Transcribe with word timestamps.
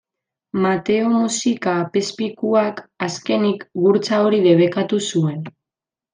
Mateo 0.61 1.11
Muxika 1.17 1.73
apezpikuak, 1.81 2.81
azkenik, 3.09 3.67
gurtza 3.85 4.23
hori 4.25 4.41
debekatu 4.49 5.03
zuen. 5.13 5.39